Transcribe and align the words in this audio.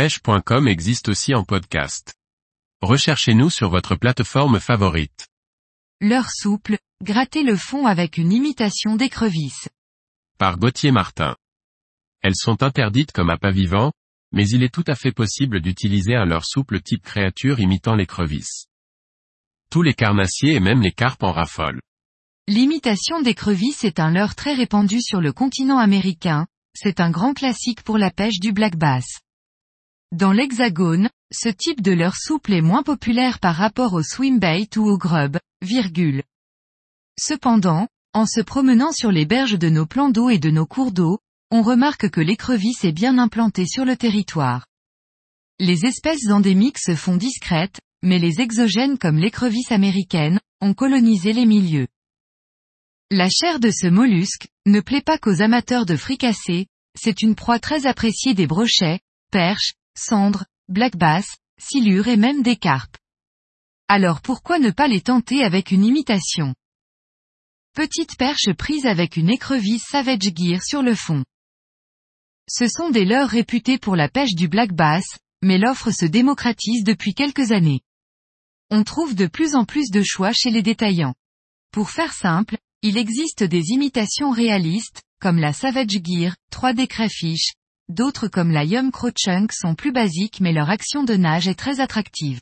pêche.com 0.00 0.66
existe 0.66 1.10
aussi 1.10 1.34
en 1.34 1.44
podcast. 1.44 2.14
Recherchez-nous 2.80 3.50
sur 3.50 3.68
votre 3.68 3.96
plateforme 3.96 4.58
favorite. 4.58 5.28
Leurre 6.00 6.30
souple, 6.30 6.78
grattez 7.04 7.42
le 7.42 7.54
fond 7.54 7.84
avec 7.84 8.16
une 8.16 8.32
imitation 8.32 8.96
d'écrevisse. 8.96 9.68
Par 10.38 10.56
Gauthier 10.56 10.90
Martin. 10.90 11.36
Elles 12.22 12.34
sont 12.34 12.62
interdites 12.62 13.12
comme 13.12 13.28
appât 13.28 13.50
vivant, 13.50 13.92
mais 14.32 14.48
il 14.48 14.62
est 14.62 14.72
tout 14.72 14.86
à 14.86 14.94
fait 14.94 15.12
possible 15.12 15.60
d'utiliser 15.60 16.14
un 16.14 16.24
leurre 16.24 16.46
souple 16.46 16.80
type 16.80 17.02
créature 17.02 17.60
imitant 17.60 17.94
l'écrevisse. 17.94 18.68
Tous 19.70 19.82
les 19.82 19.92
carnassiers 19.92 20.54
et 20.54 20.60
même 20.60 20.80
les 20.80 20.92
carpes 20.92 21.24
en 21.24 21.32
raffolent. 21.32 21.82
L'imitation 22.48 23.20
d'écrevisse 23.20 23.84
est 23.84 24.00
un 24.00 24.10
leurre 24.10 24.34
très 24.34 24.54
répandu 24.54 25.02
sur 25.02 25.20
le 25.20 25.34
continent 25.34 25.76
américain, 25.76 26.46
c'est 26.74 27.00
un 27.00 27.10
grand 27.10 27.34
classique 27.34 27.82
pour 27.82 27.98
la 27.98 28.10
pêche 28.10 28.40
du 28.40 28.54
black 28.54 28.76
bass. 28.76 29.20
Dans 30.12 30.32
l'hexagone, 30.32 31.08
ce 31.32 31.48
type 31.48 31.82
de 31.82 31.92
leurre 31.92 32.16
souple 32.16 32.52
est 32.52 32.62
moins 32.62 32.82
populaire 32.82 33.38
par 33.38 33.54
rapport 33.54 33.94
au 33.94 34.02
swimbait 34.02 34.76
ou 34.76 34.88
au 34.88 34.98
grub, 34.98 35.38
virgule. 35.62 36.24
Cependant, 37.16 37.86
en 38.12 38.26
se 38.26 38.40
promenant 38.40 38.90
sur 38.90 39.12
les 39.12 39.24
berges 39.24 39.58
de 39.58 39.68
nos 39.68 39.86
plans 39.86 40.08
d'eau 40.08 40.28
et 40.28 40.38
de 40.38 40.50
nos 40.50 40.66
cours 40.66 40.90
d'eau, 40.90 41.20
on 41.52 41.62
remarque 41.62 42.10
que 42.10 42.20
l'écrevisse 42.20 42.84
est 42.84 42.92
bien 42.92 43.18
implantée 43.18 43.66
sur 43.66 43.84
le 43.84 43.96
territoire. 43.96 44.66
Les 45.60 45.84
espèces 45.84 46.28
endémiques 46.28 46.78
se 46.78 46.96
font 46.96 47.16
discrètes, 47.16 47.80
mais 48.02 48.18
les 48.18 48.40
exogènes 48.40 48.98
comme 48.98 49.18
l'écrevisse 49.18 49.70
américaine, 49.70 50.40
ont 50.60 50.74
colonisé 50.74 51.32
les 51.32 51.46
milieux. 51.46 51.86
La 53.12 53.28
chair 53.28 53.60
de 53.60 53.70
ce 53.70 53.86
mollusque, 53.86 54.48
ne 54.66 54.80
plaît 54.80 55.02
pas 55.02 55.18
qu'aux 55.18 55.40
amateurs 55.40 55.86
de 55.86 55.96
fricassés, 55.96 56.66
c'est 56.98 57.22
une 57.22 57.36
proie 57.36 57.60
très 57.60 57.86
appréciée 57.86 58.34
des 58.34 58.46
brochets, 58.46 59.00
perches, 59.30 59.74
cendres, 60.00 60.44
black 60.68 60.96
bass, 60.96 61.26
silures 61.58 62.08
et 62.08 62.16
même 62.16 62.42
des 62.42 62.56
carpes. 62.56 62.96
Alors 63.88 64.20
pourquoi 64.20 64.58
ne 64.58 64.70
pas 64.70 64.88
les 64.88 65.00
tenter 65.00 65.42
avec 65.42 65.70
une 65.70 65.84
imitation? 65.84 66.54
Petite 67.74 68.16
perche 68.16 68.52
prise 68.56 68.86
avec 68.86 69.16
une 69.16 69.30
écrevisse 69.30 69.84
Savage 69.88 70.32
Gear 70.34 70.62
sur 70.62 70.82
le 70.82 70.94
fond. 70.94 71.24
Ce 72.48 72.66
sont 72.66 72.90
des 72.90 73.04
leurres 73.04 73.28
réputés 73.28 73.78
pour 73.78 73.94
la 73.94 74.08
pêche 74.08 74.34
du 74.34 74.48
black 74.48 74.72
bass, 74.72 75.04
mais 75.42 75.58
l'offre 75.58 75.90
se 75.90 76.04
démocratise 76.04 76.82
depuis 76.84 77.14
quelques 77.14 77.52
années. 77.52 77.80
On 78.70 78.82
trouve 78.82 79.14
de 79.14 79.26
plus 79.26 79.54
en 79.54 79.64
plus 79.64 79.90
de 79.90 80.02
choix 80.02 80.32
chez 80.32 80.50
les 80.50 80.62
détaillants. 80.62 81.14
Pour 81.72 81.90
faire 81.90 82.12
simple, 82.12 82.56
il 82.82 82.96
existe 82.96 83.44
des 83.44 83.70
imitations 83.70 84.30
réalistes, 84.30 85.02
comme 85.20 85.38
la 85.38 85.52
Savage 85.52 86.00
Gear, 86.02 86.34
3D 86.52 86.86
Crayfish. 86.86 87.52
D'autres 87.90 88.28
comme 88.28 88.52
la 88.52 88.62
Yum 88.62 88.92
Crow 88.92 89.10
Chunk 89.10 89.52
sont 89.52 89.74
plus 89.74 89.90
basiques 89.90 90.38
mais 90.40 90.52
leur 90.52 90.70
action 90.70 91.02
de 91.02 91.14
nage 91.14 91.48
est 91.48 91.58
très 91.58 91.80
attractive. 91.80 92.40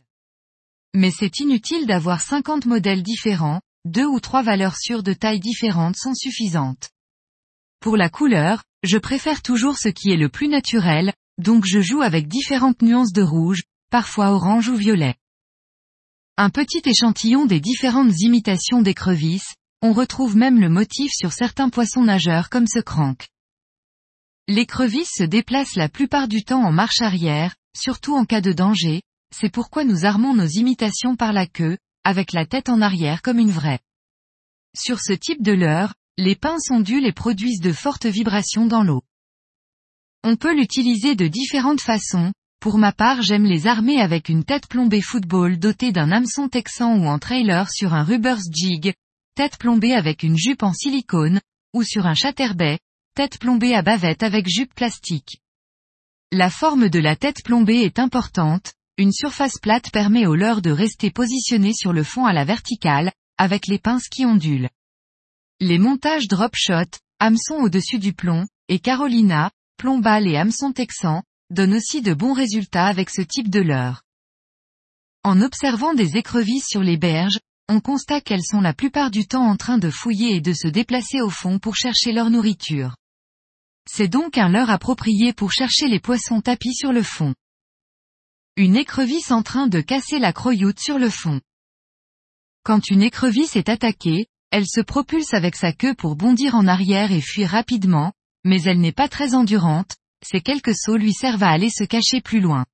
Mais 0.94 1.10
c'est 1.10 1.40
inutile 1.40 1.86
d'avoir 1.86 2.20
50 2.20 2.66
modèles 2.66 3.02
différents, 3.02 3.62
deux 3.86 4.04
ou 4.04 4.20
trois 4.20 4.42
valeurs 4.42 4.76
sûres 4.76 5.02
de 5.02 5.14
tailles 5.14 5.40
différentes 5.40 5.96
sont 5.96 6.12
suffisantes. 6.12 6.90
Pour 7.80 7.96
la 7.96 8.10
couleur, 8.10 8.62
je 8.82 8.98
préfère 8.98 9.40
toujours 9.40 9.78
ce 9.78 9.88
qui 9.88 10.10
est 10.10 10.18
le 10.18 10.28
plus 10.28 10.48
naturel, 10.48 11.14
donc 11.38 11.64
je 11.64 11.80
joue 11.80 12.02
avec 12.02 12.28
différentes 12.28 12.82
nuances 12.82 13.14
de 13.14 13.22
rouge, 13.22 13.62
parfois 13.90 14.32
orange 14.32 14.68
ou 14.68 14.76
violet. 14.76 15.14
Un 16.36 16.50
petit 16.50 16.82
échantillon 16.84 17.46
des 17.46 17.60
différentes 17.60 18.20
imitations 18.20 18.82
d'écrevisses, 18.82 19.54
on 19.80 19.94
retrouve 19.94 20.36
même 20.36 20.60
le 20.60 20.68
motif 20.68 21.10
sur 21.14 21.32
certains 21.32 21.70
poissons 21.70 22.04
nageurs 22.04 22.50
comme 22.50 22.66
ce 22.66 22.80
crank. 22.80 23.30
L'écrevisse 24.50 25.10
se 25.14 25.24
déplace 25.24 25.76
la 25.76 25.90
plupart 25.90 26.26
du 26.26 26.42
temps 26.42 26.62
en 26.62 26.72
marche 26.72 27.02
arrière, 27.02 27.54
surtout 27.76 28.14
en 28.14 28.24
cas 28.24 28.40
de 28.40 28.52
danger, 28.52 29.02
c'est 29.30 29.52
pourquoi 29.52 29.84
nous 29.84 30.06
armons 30.06 30.32
nos 30.32 30.46
imitations 30.46 31.16
par 31.16 31.34
la 31.34 31.46
queue, 31.46 31.76
avec 32.02 32.32
la 32.32 32.46
tête 32.46 32.70
en 32.70 32.80
arrière 32.80 33.20
comme 33.20 33.38
une 33.38 33.50
vraie. 33.50 33.80
Sur 34.74 35.00
ce 35.00 35.12
type 35.12 35.42
de 35.42 35.52
leurre, 35.52 35.92
les 36.16 36.34
pinces 36.34 36.70
ondulent 36.70 37.06
et 37.06 37.12
produisent 37.12 37.60
de 37.60 37.72
fortes 37.72 38.06
vibrations 38.06 38.64
dans 38.64 38.82
l'eau. 38.82 39.02
On 40.24 40.36
peut 40.36 40.56
l'utiliser 40.56 41.14
de 41.14 41.28
différentes 41.28 41.82
façons, 41.82 42.32
pour 42.58 42.78
ma 42.78 42.92
part 42.92 43.20
j'aime 43.20 43.44
les 43.44 43.66
armer 43.66 44.00
avec 44.00 44.30
une 44.30 44.44
tête 44.44 44.66
plombée 44.66 45.02
football 45.02 45.58
dotée 45.58 45.92
d'un 45.92 46.10
hameçon 46.10 46.48
texan 46.48 46.98
ou 46.98 47.06
en 47.06 47.18
trailer 47.18 47.70
sur 47.70 47.92
un 47.92 48.02
rubbers 48.02 48.40
jig, 48.50 48.94
tête 49.34 49.58
plombée 49.58 49.92
avec 49.92 50.22
une 50.22 50.38
jupe 50.38 50.62
en 50.62 50.72
silicone, 50.72 51.38
ou 51.74 51.82
sur 51.82 52.06
un 52.06 52.14
chatterbait, 52.14 52.78
tête 53.18 53.40
plombée 53.40 53.74
à 53.74 53.82
bavette 53.82 54.22
avec 54.22 54.46
jupe 54.48 54.72
plastique. 54.76 55.40
La 56.30 56.50
forme 56.50 56.88
de 56.88 57.00
la 57.00 57.16
tête 57.16 57.42
plombée 57.42 57.80
est 57.80 57.98
importante, 57.98 58.74
une 58.96 59.10
surface 59.10 59.58
plate 59.60 59.90
permet 59.90 60.24
au 60.24 60.36
leurre 60.36 60.62
de 60.62 60.70
rester 60.70 61.10
positionné 61.10 61.72
sur 61.74 61.92
le 61.92 62.04
fond 62.04 62.26
à 62.26 62.32
la 62.32 62.44
verticale, 62.44 63.10
avec 63.36 63.66
les 63.66 63.80
pinces 63.80 64.06
qui 64.08 64.24
ondulent. 64.24 64.68
Les 65.58 65.78
montages 65.78 66.28
drop 66.28 66.52
shot, 66.54 66.96
hameçon 67.18 67.54
au-dessus 67.54 67.98
du 67.98 68.12
plomb, 68.12 68.46
et 68.68 68.78
Carolina, 68.78 69.50
plombal 69.78 70.28
et 70.28 70.36
hameçon 70.36 70.70
texan, 70.70 71.24
donnent 71.50 71.74
aussi 71.74 72.02
de 72.02 72.14
bons 72.14 72.34
résultats 72.34 72.86
avec 72.86 73.10
ce 73.10 73.22
type 73.22 73.50
de 73.50 73.58
leurre. 73.58 74.04
En 75.24 75.42
observant 75.42 75.92
des 75.92 76.16
écrevisses 76.16 76.68
sur 76.68 76.84
les 76.84 76.96
berges, 76.96 77.40
on 77.68 77.80
constate 77.80 78.22
qu'elles 78.22 78.46
sont 78.48 78.60
la 78.60 78.74
plupart 78.74 79.10
du 79.10 79.26
temps 79.26 79.44
en 79.44 79.56
train 79.56 79.78
de 79.78 79.90
fouiller 79.90 80.36
et 80.36 80.40
de 80.40 80.52
se 80.52 80.68
déplacer 80.68 81.20
au 81.20 81.30
fond 81.30 81.58
pour 81.58 81.74
chercher 81.74 82.12
leur 82.12 82.30
nourriture. 82.30 82.94
C'est 83.90 84.08
donc 84.08 84.36
un 84.36 84.50
leurre 84.50 84.70
approprié 84.70 85.32
pour 85.32 85.50
chercher 85.50 85.88
les 85.88 85.98
poissons 85.98 86.40
tapis 86.42 86.74
sur 86.74 86.92
le 86.92 87.02
fond. 87.02 87.34
Une 88.56 88.76
écrevisse 88.76 89.30
en 89.30 89.42
train 89.42 89.66
de 89.66 89.80
casser 89.80 90.18
la 90.18 90.32
croyoute 90.32 90.78
sur 90.78 90.98
le 90.98 91.08
fond. 91.08 91.40
Quand 92.64 92.90
une 92.90 93.02
écrevisse 93.02 93.56
est 93.56 93.70
attaquée, 93.70 94.26
elle 94.50 94.66
se 94.66 94.80
propulse 94.80 95.32
avec 95.32 95.56
sa 95.56 95.72
queue 95.72 95.94
pour 95.94 96.16
bondir 96.16 96.54
en 96.54 96.66
arrière 96.66 97.12
et 97.12 97.22
fuir 97.22 97.50
rapidement, 97.50 98.12
mais 98.44 98.62
elle 98.62 98.80
n'est 98.80 98.92
pas 98.92 99.08
très 99.08 99.34
endurante, 99.34 99.96
ces 100.22 100.40
quelques 100.40 100.76
sauts 100.76 100.96
lui 100.96 101.12
servent 101.12 101.42
à 101.42 101.50
aller 101.50 101.70
se 101.70 101.84
cacher 101.84 102.20
plus 102.20 102.40
loin. 102.40 102.66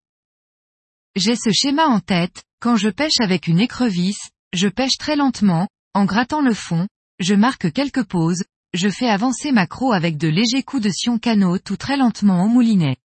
J'ai 1.15 1.37
ce 1.37 1.53
schéma 1.53 1.87
en 1.87 2.01
tête, 2.01 2.43
quand 2.61 2.77
je 2.77 2.89
pêche 2.89 3.21
avec 3.21 3.47
une 3.47 3.61
écrevisse, 3.61 4.31
je 4.53 4.69
pêche 4.69 4.99
très 4.99 5.17
lentement, 5.17 5.69
en 5.95 6.07
grattant 6.07 6.41
le 6.41 6.55
fond, 6.55 6.89
je 7.21 7.35
marque 7.35 7.73
quelques 7.73 8.05
pauses, 8.05 8.43
je 8.75 8.91
fais 8.91 9.09
avancer 9.09 9.53
ma 9.53 9.67
croc 9.67 9.95
avec 9.95 10.19
de 10.19 10.29
légers 10.29 10.65
coups 10.65 10.83
de 10.83 10.91
sion 10.91 11.19
canot 11.19 11.61
ou 11.71 11.77
très 11.77 11.97
lentement 11.97 12.45
au 12.45 12.49
moulinet. 12.49 12.97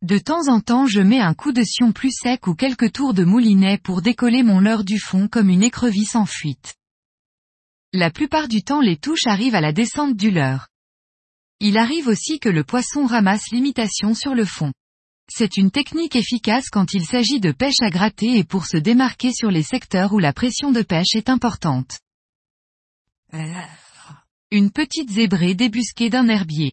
De 0.00 0.16
temps 0.16 0.48
en 0.48 0.60
temps 0.60 0.86
je 0.86 1.00
mets 1.00 1.20
un 1.20 1.34
coup 1.34 1.52
de 1.52 1.62
sion 1.62 1.92
plus 1.92 2.10
sec 2.10 2.46
ou 2.46 2.54
quelques 2.54 2.92
tours 2.92 3.12
de 3.12 3.24
moulinet 3.24 3.76
pour 3.78 4.00
décoller 4.00 4.42
mon 4.42 4.60
leurre 4.60 4.84
du 4.84 4.98
fond 4.98 5.28
comme 5.28 5.50
une 5.50 5.62
écrevisse 5.62 6.16
en 6.16 6.24
fuite. 6.24 6.74
La 7.92 8.10
plupart 8.10 8.48
du 8.48 8.62
temps 8.62 8.80
les 8.80 8.96
touches 8.96 9.26
arrivent 9.26 9.54
à 9.54 9.60
la 9.60 9.72
descente 9.72 10.16
du 10.16 10.30
leurre. 10.30 10.68
Il 11.60 11.76
arrive 11.76 12.08
aussi 12.08 12.38
que 12.38 12.48
le 12.48 12.64
poisson 12.64 13.04
ramasse 13.04 13.50
l'imitation 13.50 14.14
sur 14.14 14.34
le 14.34 14.44
fond. 14.44 14.72
C'est 15.30 15.58
une 15.58 15.70
technique 15.70 16.16
efficace 16.16 16.70
quand 16.70 16.94
il 16.94 17.04
s'agit 17.04 17.40
de 17.40 17.52
pêche 17.52 17.80
à 17.82 17.90
gratter 17.90 18.38
et 18.38 18.44
pour 18.44 18.64
se 18.64 18.78
démarquer 18.78 19.32
sur 19.32 19.50
les 19.50 19.62
secteurs 19.62 20.14
où 20.14 20.18
la 20.18 20.32
pression 20.32 20.72
de 20.72 20.80
pêche 20.80 21.14
est 21.14 21.28
importante. 21.28 21.98
Une 24.50 24.70
petite 24.70 25.10
zébrée 25.10 25.54
débusquée 25.54 26.08
d'un 26.08 26.26
herbier. 26.26 26.72